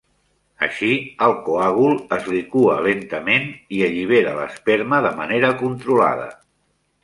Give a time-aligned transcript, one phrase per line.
[0.67, 0.87] Així,
[1.25, 3.47] el coàgul es liqua lentament
[3.79, 6.31] i allibera l'esperma de manera controlada.